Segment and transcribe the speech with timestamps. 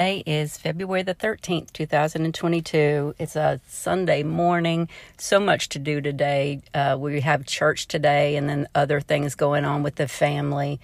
[0.00, 3.16] Today is February the 13th, 2022.
[3.18, 4.88] It's a Sunday morning.
[5.18, 6.62] So much to do today.
[6.72, 10.80] Uh, we have church today and then other things going on with the family.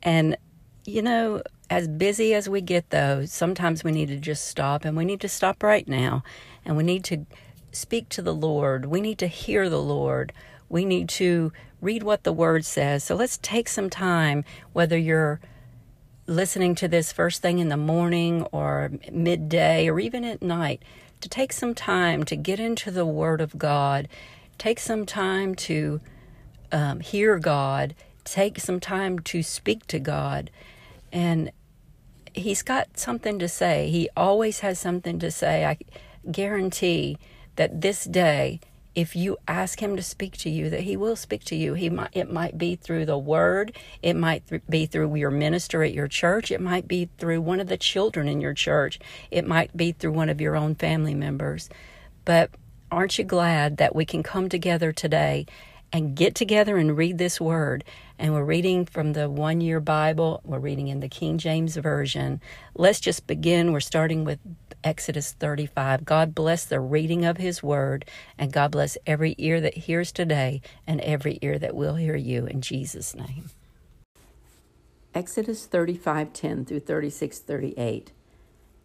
[0.00, 0.36] And,
[0.84, 4.96] you know, as busy as we get, though, sometimes we need to just stop and
[4.96, 6.22] we need to stop right now.
[6.64, 7.26] And we need to
[7.72, 8.84] speak to the Lord.
[8.84, 10.32] We need to hear the Lord.
[10.68, 13.02] We need to read what the Word says.
[13.02, 15.40] So let's take some time, whether you're
[16.26, 20.82] listening to this first thing in the morning or midday or even at night,
[21.20, 24.08] to take some time to get into the Word of God,
[24.58, 26.00] take some time to
[26.70, 27.94] um, hear God,
[28.24, 30.50] take some time to speak to God.
[31.12, 31.50] And
[32.34, 33.90] He's got something to say.
[33.90, 35.64] He always has something to say.
[35.66, 35.76] I
[36.30, 37.18] guarantee
[37.56, 38.60] that this day
[38.94, 41.88] if you ask him to speak to you that he will speak to you he
[41.88, 45.92] might it might be through the word it might th- be through your minister at
[45.92, 48.98] your church it might be through one of the children in your church
[49.30, 51.68] it might be through one of your own family members
[52.24, 52.50] but
[52.90, 55.46] aren't you glad that we can come together today
[55.92, 57.84] and get together and read this word.
[58.18, 62.40] And we're reading from the one year Bible, we're reading in the King James Version.
[62.74, 63.72] Let's just begin.
[63.72, 64.38] We're starting with
[64.84, 66.04] Exodus 35.
[66.04, 68.04] God bless the reading of His word,
[68.36, 72.46] and God bless every ear that hears today and every ear that will hear you
[72.46, 73.50] in Jesus' name.
[75.14, 78.12] Exodus 35:10 through 36:38.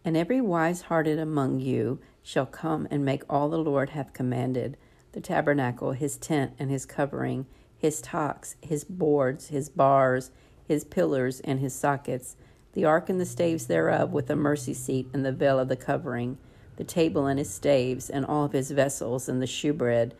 [0.04, 4.76] And every wise hearted among you shall come and make all the Lord hath commanded
[5.12, 10.30] the tabernacle, his tent and his covering, his tocks, his boards, his bars,
[10.66, 12.36] his pillars and his sockets,
[12.78, 15.74] the ark and the staves thereof, with the mercy seat and the veil of the
[15.74, 16.38] covering,
[16.76, 20.14] the table and his staves, and all of his vessels, and the shewbread,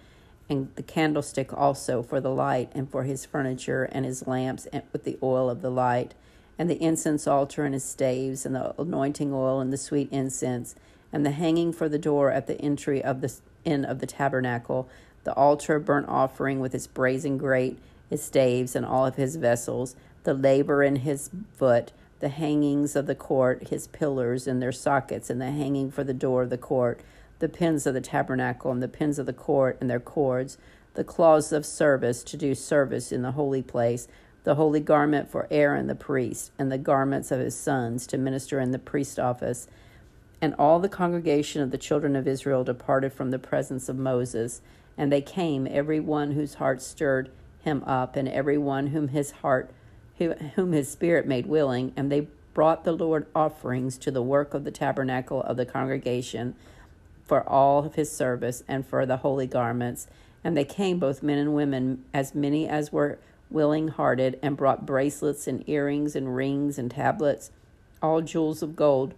[0.48, 4.82] and the candlestick also for the light, and for his furniture, and his lamps, and
[4.92, 6.16] with the oil of the light,
[6.58, 10.74] and the incense altar and his staves, and the anointing oil and the sweet incense,
[11.12, 13.32] and the hanging for the door at the entry of the
[13.64, 14.88] in of the tabernacle,
[15.22, 17.78] the altar of burnt offering with its brazen grate,
[18.10, 19.94] his staves, and all of his vessels,
[20.24, 25.30] the laver in his foot, the hangings of the court, his pillars and their sockets,
[25.30, 27.00] and the hanging for the door of the court,
[27.38, 30.58] the pins of the tabernacle, and the pins of the court and their cords,
[30.94, 34.08] the cloths of service to do service in the holy place,
[34.44, 38.58] the holy garment for Aaron the priest, and the garments of his sons to minister
[38.58, 39.68] in the priest office.
[40.40, 44.60] And all the congregation of the children of Israel departed from the presence of Moses,
[44.96, 47.30] and they came, every one whose heart stirred
[47.60, 49.70] him up, and every one whom his heart,
[50.18, 54.64] whom his spirit made willing, and they brought the Lord offerings to the work of
[54.64, 56.54] the tabernacle of the congregation
[57.24, 60.08] for all of his service and for the holy garments.
[60.42, 63.18] And they came, both men and women, as many as were
[63.50, 67.50] willing hearted, and brought bracelets and earrings and rings and tablets,
[68.02, 69.14] all jewels of gold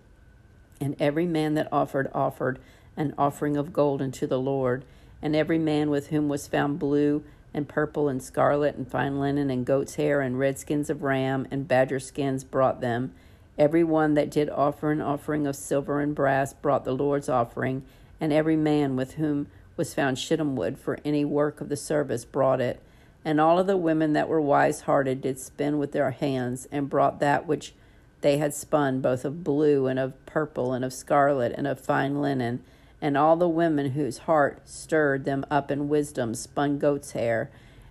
[0.80, 2.58] and every man that offered offered
[2.96, 4.84] an offering of gold unto the Lord.
[5.22, 7.22] And every man with whom was found blue
[7.52, 11.46] and purple and scarlet and fine linen and goat's hair and red skins of ram
[11.50, 13.12] and badger skins brought them.
[13.58, 17.84] Every one that did offer an offering of silver and brass brought the Lord's offering,
[18.20, 22.24] and every man with whom was found shittim wood for any work of the service
[22.24, 22.80] brought it.
[23.24, 26.88] And all of the women that were wise hearted did spin with their hands, and
[26.88, 27.74] brought that which
[28.22, 32.20] they had spun both of blue and of purple and of scarlet and of fine
[32.22, 32.62] linen,
[33.02, 37.50] and all the women whose heart stirred them up in wisdom spun goat's hair.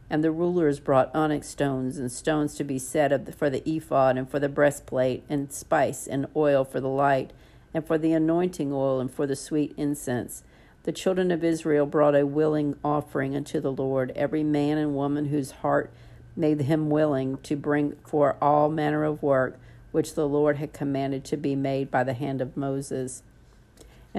[0.09, 4.29] And the rulers brought onyx stones and stones to be set for the ephod and
[4.29, 7.31] for the breastplate, and spice and oil for the light,
[7.73, 10.43] and for the anointing oil and for the sweet incense.
[10.83, 15.25] The children of Israel brought a willing offering unto the Lord, every man and woman
[15.25, 15.91] whose heart
[16.35, 19.59] made him willing to bring for all manner of work
[19.91, 23.23] which the Lord had commanded to be made by the hand of Moses.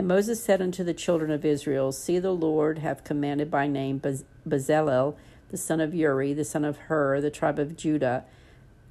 [0.01, 4.01] And Moses said unto the children of Israel, See, the Lord hath commanded by name
[4.01, 5.15] Bezalel,
[5.51, 8.25] the son of Uri, the son of Hur, the tribe of Judah,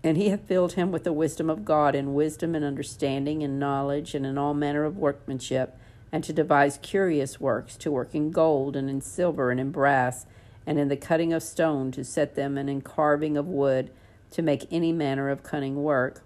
[0.04, 3.60] and he hath filled him with the wisdom of God, in wisdom and understanding and
[3.60, 5.76] knowledge, and in all manner of workmanship,
[6.12, 10.28] and to devise curious works, to work in gold, and in silver, and in brass,
[10.68, 13.90] and in the cutting of stone, to set them, and in carving of wood,
[14.30, 16.22] to make any manner of cunning work.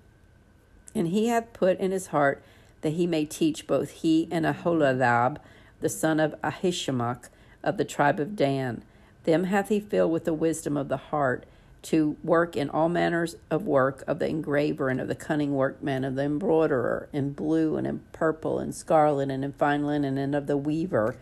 [0.93, 2.43] And he hath put in his heart
[2.83, 5.41] that he may teach both he and Aholiab,
[5.81, 7.29] the son of Ahisamach,
[7.63, 8.83] of the tribe of Dan.
[9.23, 11.45] Them hath he filled with the wisdom of the heart,
[11.83, 16.05] to work in all manners of work of the engraver and of the cunning workman,
[16.05, 20.33] of the embroiderer, in blue and in purple and scarlet and in fine linen, and
[20.33, 21.17] of the weaver,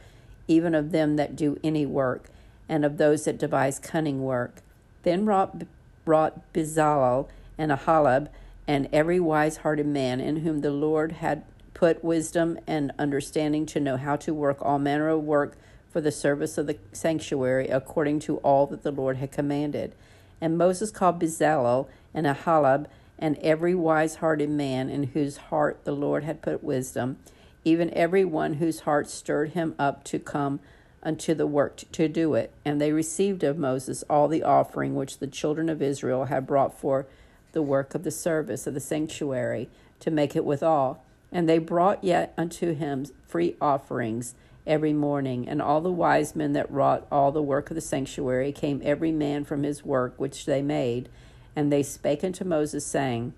[0.48, 2.30] even of them that do any work,
[2.70, 4.62] and of those that devise cunning work.
[5.02, 5.64] Then wrought,
[6.06, 8.30] wrought and Aholiab
[8.72, 13.82] and every wise hearted man in whom the Lord had put wisdom and understanding to
[13.82, 15.58] know how to work all manner of work
[15.90, 19.94] for the service of the sanctuary according to all that the Lord had commanded.
[20.40, 22.88] And Moses called Bezalel and Aholiab
[23.20, 27.18] and every wise hearted man in whose heart the Lord had put wisdom,
[27.66, 30.62] even every one whose heart stirred him up to come
[31.04, 32.54] unto the work to do it.
[32.64, 36.80] And they received of Moses all the offering which the children of Israel had brought
[36.80, 37.06] for
[37.52, 39.70] the work of the service of the sanctuary
[40.00, 41.04] to make it withal.
[41.32, 44.36] And they brought yet unto him free offerings
[44.68, 45.48] every morning.
[45.48, 49.12] And all the wise men that wrought all the work of the sanctuary came every
[49.12, 51.10] man from his work which they made
[51.56, 53.34] and they spake unto Moses, saying,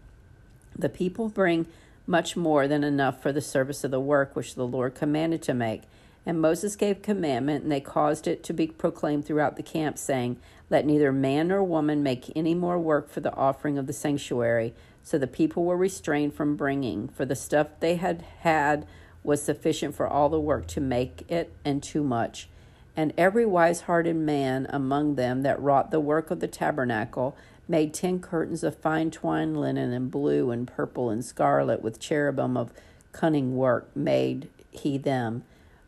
[0.78, 1.66] The people bring
[2.06, 5.54] much more than enough for the service of the work which the Lord commanded to
[5.54, 5.84] make.
[6.26, 10.38] And Moses gave commandment, and they caused it to be proclaimed throughout the camp, saying,
[10.70, 14.74] Let neither man nor woman make any more work for the offering of the sanctuary.
[15.04, 18.88] So the people were restrained from bringing, for the stuff they had had
[19.22, 22.48] was sufficient for all the work to make it, and too much.
[22.96, 27.36] And every wise hearted man among them that wrought the work of the tabernacle
[27.68, 32.56] made ten curtains of fine twined linen and blue and purple and scarlet with cherubim
[32.56, 32.72] of
[33.12, 35.44] cunning work made he them.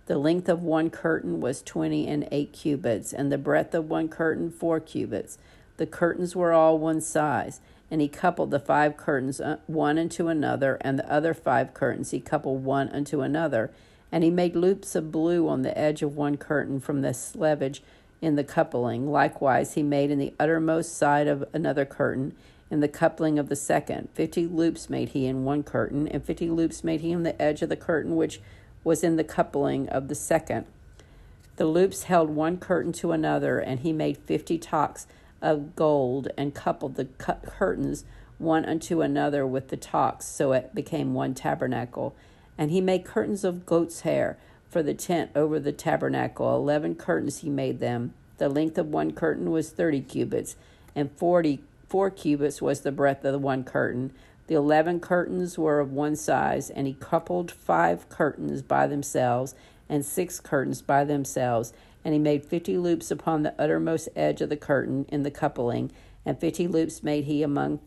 [0.08, 4.08] The length of one curtain was twenty and eight cubits, and the breadth of one
[4.08, 5.38] curtain four cubits.
[5.78, 7.60] The curtains were all one size,
[7.90, 12.12] and he coupled the five curtains uh, one unto another, and the other five curtains
[12.12, 13.72] he coupled one unto another.
[14.12, 17.82] And he made loops of blue on the edge of one curtain from the selvedge
[18.22, 19.12] in the coupling.
[19.12, 22.36] Likewise, he made in the uttermost side of another curtain,
[22.72, 24.10] in the coupling of the second.
[24.14, 27.62] Fifty loops made he in one curtain, and fifty loops made he in the edge
[27.62, 28.40] of the curtain which
[28.86, 30.66] was in the coupling of the second.
[31.58, 35.08] The loops held one curtain to another, and he made fifty tocks
[35.42, 38.06] of gold, and coupled the curtains
[38.38, 42.16] one unto another with the tocks, so it became one tabernacle.
[42.58, 44.38] And he made curtains of goat's hair
[44.70, 46.56] for the tent over the tabernacle.
[46.56, 48.14] Eleven curtains he made them.
[48.38, 50.56] The length of one curtain was thirty cubits,
[50.94, 54.12] and forty four cubits was the breadth of the one curtain.
[54.48, 59.56] The eleven curtains were of one size, and he coupled five curtains by themselves,
[59.90, 61.74] and six curtains by themselves.
[62.04, 65.92] And he made fifty loops upon the uttermost edge of the curtain in the coupling,
[66.24, 67.80] and fifty loops made he among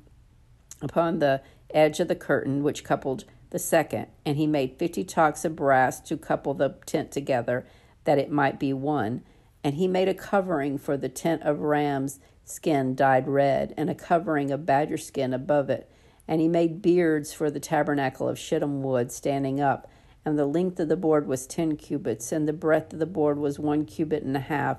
[0.83, 5.45] upon the edge of the curtain which coupled the second, and he made fifty talks
[5.45, 7.67] of brass to couple the tent together,
[8.05, 9.23] that it might be one.
[9.63, 13.95] And he made a covering for the tent of ram's skin dyed red, and a
[13.95, 15.91] covering of badger skin above it.
[16.29, 19.91] And he made beards for the tabernacle of shittim wood standing up,
[20.25, 23.39] and the length of the board was ten cubits, and the breadth of the board
[23.39, 24.79] was one cubit and a half.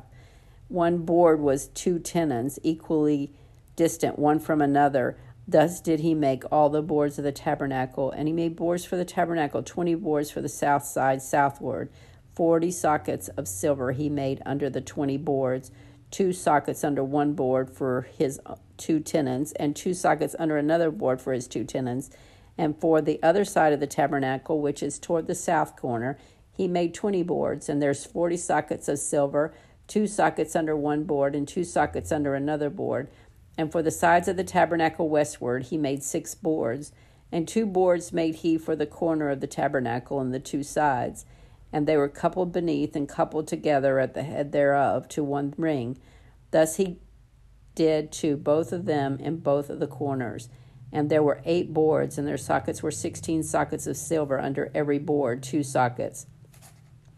[0.67, 3.33] One board was two tenons, equally
[3.75, 5.17] distant one from another
[5.49, 8.97] Thus did he make all the boards of the tabernacle, and he made boards for
[8.97, 11.89] the tabernacle, twenty boards for the south side southward.
[12.35, 15.71] Forty sockets of silver he made under the twenty boards,
[16.11, 20.91] two sockets under one board for his uh, two tenons, and two sockets under another
[20.91, 22.09] board for his two tenons.
[22.57, 26.17] And for the other side of the tabernacle, which is toward the south corner,
[26.51, 29.53] he made twenty boards, and there's forty sockets of silver,
[29.87, 33.09] two sockets under one board, and two sockets under another board
[33.59, 36.93] and for the sides of the tabernacle westward, he made six boards.
[37.29, 41.25] And two boards made he for the corner of the tabernacle and the two sides.
[41.71, 45.97] And they were coupled beneath and coupled together at the head thereof to one ring.
[46.51, 46.99] Thus he
[47.75, 50.49] did to both of them in both of the corners.
[50.91, 54.97] And there were eight boards, and their sockets were sixteen sockets of silver under every
[54.97, 56.25] board, two sockets.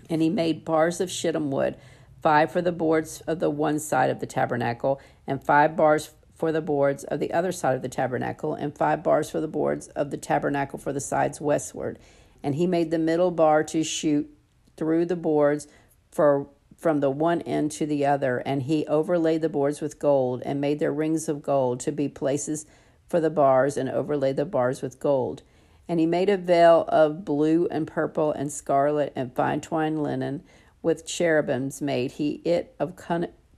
[0.09, 1.77] And he made bars of shittim wood,
[2.21, 6.51] five for the boards of the one side of the tabernacle, and five bars for
[6.51, 9.87] the boards of the other side of the tabernacle, and five bars for the boards
[9.89, 11.97] of the tabernacle for the sides westward.
[12.43, 14.29] And he made the middle bar to shoot
[14.77, 15.67] through the boards
[16.11, 16.47] for
[16.77, 20.59] from the one end to the other, and he overlaid the boards with gold, and
[20.59, 22.65] made their rings of gold to be places
[23.07, 25.43] for the bars, and overlaid the bars with gold.
[25.87, 30.43] And he made a veil of blue and purple and scarlet and fine twined linen,
[30.81, 32.95] with cherubims made he it of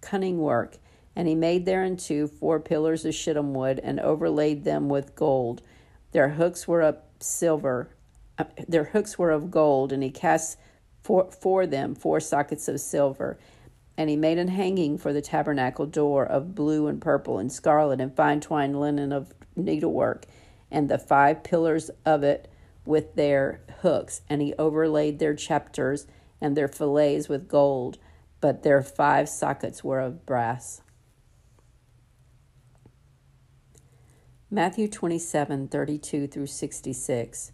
[0.01, 0.77] cunning work
[1.15, 5.61] and he made thereunto four pillars of shittim wood, and overlaid them with gold.
[6.11, 7.95] Their hooks were of silver,
[8.37, 10.57] uh, their hooks were of gold, and he cast
[11.03, 13.37] for, for them four sockets of silver.
[13.97, 18.01] And he made an hanging for the tabernacle door of blue and purple and scarlet
[18.01, 20.25] and fine twined linen of needlework,
[20.71, 22.49] and the five pillars of it
[22.85, 24.21] with their hooks.
[24.29, 26.07] And he overlaid their chapters
[26.41, 27.99] and their fillets with gold,
[28.41, 30.81] but their five sockets were of brass.
[34.49, 37.51] Matthew 27 32 through 66.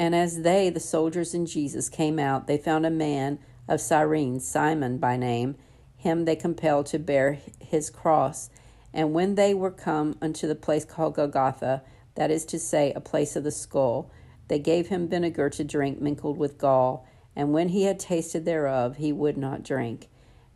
[0.00, 3.38] And as they, the soldiers and Jesus, came out, they found a man
[3.68, 5.56] of Cyrene, Simon by name.
[5.98, 8.48] Him they compelled to bear his cross.
[8.94, 11.82] And when they were come unto the place called Golgotha,
[12.14, 14.10] that is to say, a place of the skull,
[14.48, 17.06] they gave him vinegar to drink mingled with gall.
[17.36, 20.08] And when he had tasted thereof, he would not drink.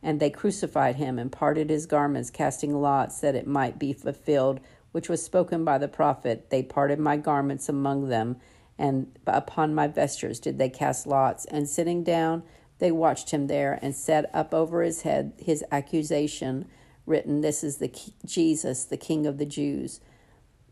[0.03, 4.61] And they crucified him and parted his garments, casting lots that it might be fulfilled,
[4.93, 6.49] which was spoken by the prophet.
[6.49, 8.37] They parted my garments among them
[8.79, 11.45] and upon my vestures did they cast lots.
[11.47, 12.43] And sitting down,
[12.79, 16.67] they watched him there, and set up over his head his accusation,
[17.07, 17.93] written, This is the
[18.25, 20.01] Jesus, the King of the Jews.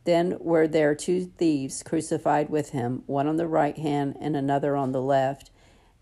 [0.05, 4.77] Then were there two thieves crucified with him, one on the right hand and another
[4.77, 5.51] on the left.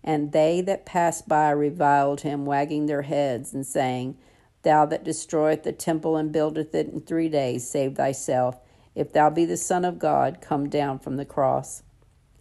[0.03, 4.17] And they that passed by reviled him, wagging their heads, and saying,
[4.63, 8.57] Thou that destroyest the temple and buildeth it in three days, save thyself.
[8.95, 11.83] If thou be the Son of God, come down from the cross.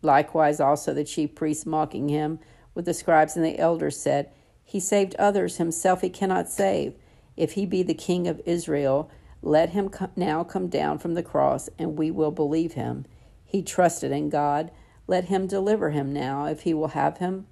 [0.02, 2.38] Likewise, also the chief priests mocking him
[2.74, 4.30] with the scribes and the elders said,
[4.64, 6.94] He saved others, himself he cannot save.
[7.36, 9.10] If he be the king of Israel,
[9.42, 13.06] let him now come down from the cross, and we will believe him.
[13.44, 14.70] He trusted in God.
[15.06, 17.46] Let him deliver him now, if he will have him.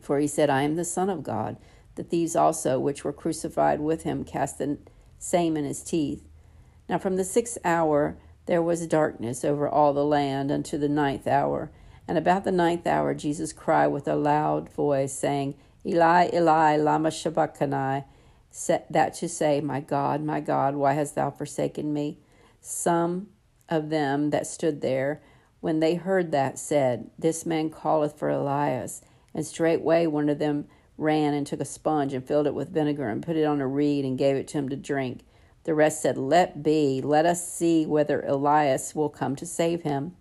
[0.00, 1.56] For he said, I am the Son of God.
[1.94, 4.78] The thieves also, which were crucified with him, cast the
[5.18, 6.26] same in his teeth.
[6.88, 8.16] Now from the sixth hour,
[8.46, 11.70] there was darkness over all the land unto the ninth hour.
[12.06, 15.54] And about the ninth hour Jesus cried with a loud voice, saying,
[15.86, 18.04] Eli, Eli, lama sabachthani,
[18.90, 22.18] that to say, My God, my God, why hast thou forsaken me?
[22.60, 23.28] Some
[23.68, 25.22] of them that stood there,
[25.60, 29.02] when they heard that, said, This man calleth for Elias.
[29.34, 33.08] And straightway one of them ran and took a sponge and filled it with vinegar
[33.08, 35.24] and put it on a reed and gave it to him to drink.
[35.64, 40.14] The rest said, Let be, let us see whether Elias will come to save him.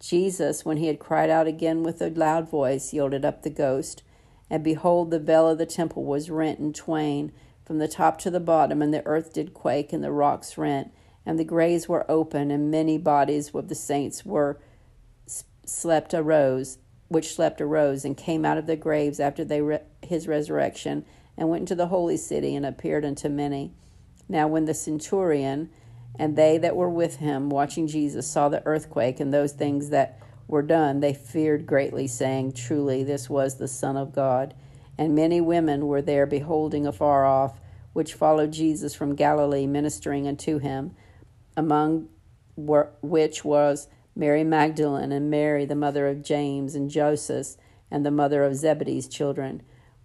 [0.00, 4.02] Jesus, when he had cried out again with a loud voice, yielded up the ghost.
[4.50, 7.32] And behold, the veil of the temple was rent in twain
[7.64, 10.92] from the top to the bottom, and the earth did quake, and the rocks rent,
[11.24, 14.60] and the graves were open, and many bodies of the saints were
[15.64, 20.28] slept arose, which slept arose, and came out of the graves after they re- his
[20.28, 21.04] resurrection,
[21.36, 23.72] and went into the holy city, and appeared unto many.
[24.32, 25.68] Now, when the centurion
[26.18, 30.18] and they that were with him watching Jesus saw the earthquake and those things that
[30.48, 34.54] were done, they feared greatly, saying, Truly, this was the Son of God.
[34.96, 37.60] And many women were there beholding afar off,
[37.92, 40.96] which followed Jesus from Galilee, ministering unto him,
[41.54, 42.08] among
[42.56, 47.48] which was Mary Magdalene and Mary, the mother of James and Joseph,
[47.90, 49.62] and the mother of Zebedee's children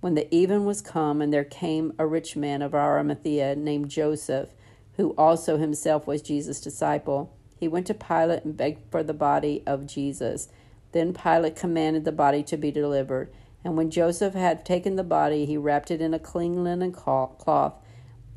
[0.08, 4.54] when the even was come, and there came a rich man of Arimathea named Joseph,
[4.96, 9.64] who also himself was Jesus' disciple, he went to Pilate and begged for the body
[9.68, 10.48] of Jesus.
[10.94, 13.34] Then Pilate commanded the body to be delivered.
[13.66, 17.74] And when Joseph had taken the body, he wrapped it in a clean linen cloth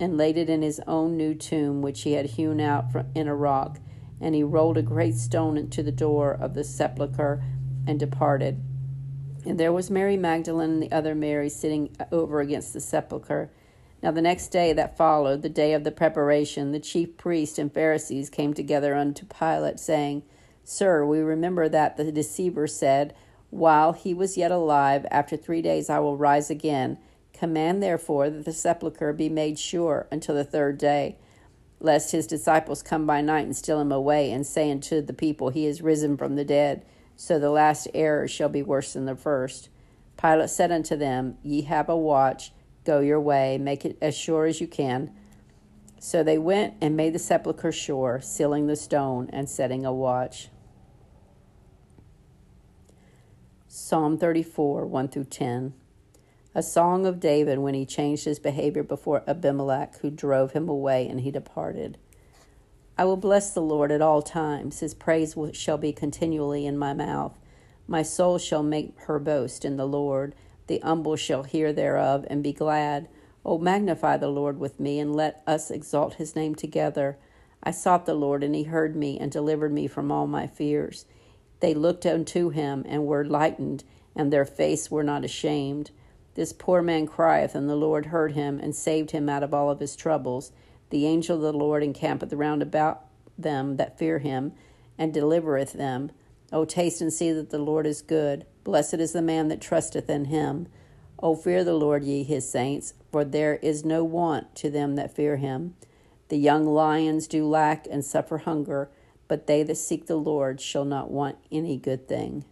[0.01, 3.37] and laid it in his own new tomb, which he had hewn out in a
[3.37, 3.79] rock.
[4.21, 7.45] And he rolled a great stone into the door of the sepulchre
[7.87, 8.61] and departed.
[9.47, 13.51] And there was Mary Magdalene and the other Mary sitting uh, over against the sepulchre.
[14.03, 17.73] Now the next day that followed, the day of the preparation, the chief priests and
[17.73, 20.23] Pharisees came together unto Pilate, saying,
[20.65, 23.15] Sir, we remember that the deceiver said,
[23.51, 26.99] While he was yet alive, after three days I will rise again.
[27.33, 31.17] Command therefore that the sepulchre be made sure until the third day,
[31.81, 35.49] lest his disciples come by night and steal him away, and say unto the people,
[35.49, 36.85] He is risen from the dead
[37.21, 39.69] so the last error shall be worse than the first.
[40.17, 42.51] Pilate said unto them, Ye have a watch,
[42.87, 45.15] go your way, make it as sure as you can.
[45.99, 50.49] So they went and made the sepulchre sure, sealing the stone and setting a watch.
[53.69, 55.75] Psalm 34, 1 through 10.
[56.55, 61.07] A song of David when he changed his behavior before Abimelech, who drove him away,
[61.07, 61.99] and he departed.
[63.01, 64.81] I will bless the Lord at all times.
[64.81, 67.39] His praise shall be continually in my mouth.
[67.89, 70.35] My soul shall make her boast in the Lord.
[70.67, 73.09] The humble shall hear thereof and be glad.
[73.43, 77.17] O magnify the Lord with me, and let us exalt his name together.
[77.63, 81.07] I sought the Lord, and he heard me, and delivered me from all my fears.
[81.61, 83.83] They looked unto him, and were lightened,
[84.15, 85.91] and their face were not ashamed.
[86.35, 89.71] This poor man crieth, and the Lord heard him, and saved him out of all
[89.71, 90.53] of his troubles.
[90.91, 93.05] The angel of the Lord encampeth round about
[93.39, 94.53] them that fear him,
[94.99, 96.11] and delivereth them.
[96.53, 98.45] O taste and see that the Lord is good.
[98.65, 100.69] Blessed is the man that trusteth in him.
[101.23, 105.15] O fear the Lord, ye his saints, for there is no want to them that
[105.15, 105.75] fear him.
[106.29, 108.91] The young lions do lack and suffer hunger,
[109.29, 112.45] but they that seek the Lord shall not want any good thing.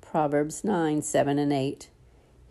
[0.00, 1.88] Proverbs 9 7 and 8.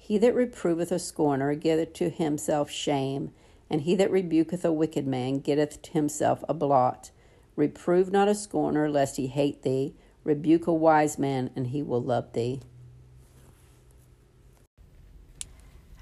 [0.05, 3.31] He that reproveth a scorner getteth to himself shame,
[3.69, 7.11] and he that rebuketh a wicked man getteth to himself a blot.
[7.55, 9.95] Reprove not a scorner, lest he hate thee.
[10.25, 12.59] Rebuke a wise man, and he will love thee.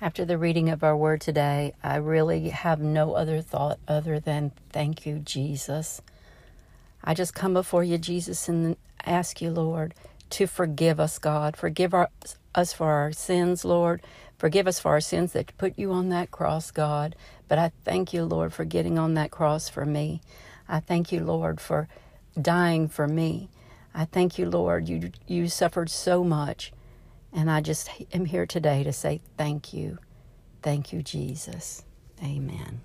[0.02, 4.52] After the reading of our word today, I really have no other thought other than
[4.72, 6.02] thank you, Jesus.
[7.04, 9.94] I just come before you, Jesus, and ask you, Lord,
[10.32, 11.56] to forgive us, God.
[11.56, 12.10] Forgive our,
[12.56, 14.02] us for our sins, Lord.
[14.38, 17.16] Forgive us for our sins that put you on that cross, God.
[17.48, 20.22] But I thank you, Lord, for getting on that cross for me.
[20.68, 21.88] I thank you, Lord, for
[22.42, 23.50] dying for me.
[23.94, 26.72] I thank you, Lord, you, you suffered so much.
[27.34, 30.00] And I just am here today to say thank you.
[30.62, 31.84] Thank you, Jesus.
[32.24, 32.82] Amen.